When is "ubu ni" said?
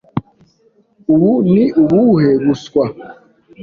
1.13-1.65